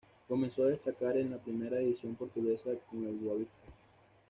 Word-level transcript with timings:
Comenzó 0.27 0.63
a 0.63 0.69
destacar 0.69 1.15
en 1.17 1.29
la 1.29 1.37
primera 1.37 1.77
división 1.77 2.15
portuguesa 2.15 2.71
con 2.89 3.05
el 3.05 3.17
Boavista. 3.19 3.67